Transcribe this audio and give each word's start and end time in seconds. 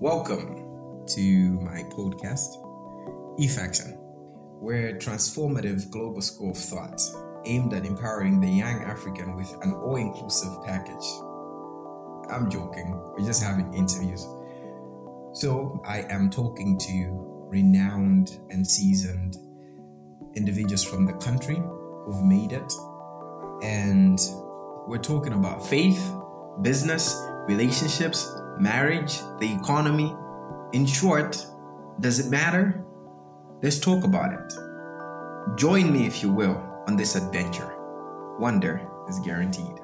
Welcome 0.00 1.06
to 1.14 1.58
my 1.60 1.82
podcast, 1.84 2.62
eFaction, 3.40 3.96
where 4.60 4.98
transformative 4.98 5.90
global 5.90 6.20
school 6.20 6.50
of 6.50 6.58
thought 6.58 7.00
aimed 7.46 7.72
at 7.72 7.86
empowering 7.86 8.38
the 8.38 8.46
young 8.46 8.82
African 8.82 9.34
with 9.34 9.50
an 9.62 9.72
all 9.72 9.96
inclusive 9.96 10.52
package. 10.66 11.06
I'm 12.30 12.50
joking, 12.50 12.92
we're 13.16 13.24
just 13.24 13.42
having 13.42 13.72
interviews. 13.72 14.20
So, 15.32 15.80
I 15.86 16.02
am 16.10 16.28
talking 16.28 16.78
to 16.78 17.46
renowned 17.48 18.38
and 18.50 18.66
seasoned 18.66 19.38
individuals 20.34 20.84
from 20.84 21.06
the 21.06 21.14
country 21.14 21.56
who've 22.04 22.22
made 22.22 22.52
it. 22.52 22.70
And 23.62 24.20
we're 24.86 24.98
talking 25.02 25.32
about 25.32 25.66
faith, 25.66 26.06
business, 26.60 27.18
relationships, 27.46 28.30
marriage, 28.60 29.20
the 29.38 29.52
economy. 29.52 30.14
In 30.72 30.86
short, 30.86 31.44
does 32.00 32.18
it 32.18 32.30
matter? 32.30 32.84
Let's 33.62 33.78
talk 33.78 34.04
about 34.04 34.32
it. 34.32 35.58
Join 35.58 35.92
me, 35.92 36.06
if 36.06 36.22
you 36.22 36.30
will, 36.30 36.62
on 36.86 36.96
this 36.96 37.14
adventure. 37.14 37.72
Wonder 38.38 38.86
is 39.08 39.18
guaranteed. 39.20 39.80